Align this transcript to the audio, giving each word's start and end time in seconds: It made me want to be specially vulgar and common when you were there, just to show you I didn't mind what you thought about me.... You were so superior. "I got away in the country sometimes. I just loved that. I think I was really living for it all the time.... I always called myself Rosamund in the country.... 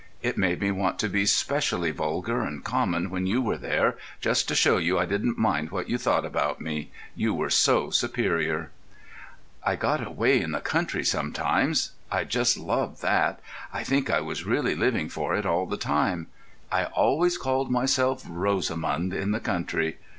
It 0.23 0.35
made 0.35 0.59
me 0.59 0.71
want 0.71 0.97
to 0.97 1.07
be 1.09 1.27
specially 1.27 1.91
vulgar 1.91 2.41
and 2.41 2.63
common 2.63 3.11
when 3.11 3.27
you 3.27 3.39
were 3.39 3.59
there, 3.59 3.99
just 4.19 4.47
to 4.47 4.55
show 4.55 4.77
you 4.77 4.97
I 4.97 5.05
didn't 5.05 5.37
mind 5.37 5.69
what 5.69 5.89
you 5.91 5.99
thought 5.99 6.25
about 6.25 6.59
me.... 6.59 6.89
You 7.15 7.35
were 7.35 7.51
so 7.51 7.91
superior. 7.91 8.71
"I 9.63 9.75
got 9.75 10.03
away 10.03 10.41
in 10.41 10.53
the 10.53 10.59
country 10.59 11.03
sometimes. 11.03 11.91
I 12.11 12.23
just 12.23 12.57
loved 12.57 13.03
that. 13.03 13.41
I 13.71 13.83
think 13.83 14.09
I 14.09 14.21
was 14.21 14.43
really 14.43 14.73
living 14.73 15.07
for 15.07 15.35
it 15.35 15.45
all 15.45 15.67
the 15.67 15.77
time.... 15.77 16.25
I 16.71 16.85
always 16.85 17.37
called 17.37 17.69
myself 17.69 18.25
Rosamund 18.27 19.13
in 19.13 19.29
the 19.33 19.39
country.... 19.39 19.99